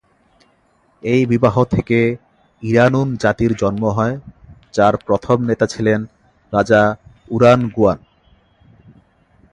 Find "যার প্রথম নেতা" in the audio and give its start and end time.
4.73-5.65